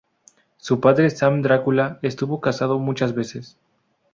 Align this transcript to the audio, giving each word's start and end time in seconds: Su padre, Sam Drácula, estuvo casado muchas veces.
Su 0.57 0.79
padre, 0.79 1.11
Sam 1.11 1.43
Drácula, 1.43 1.99
estuvo 2.01 2.41
casado 2.41 2.79
muchas 2.79 3.13
veces. 3.13 3.55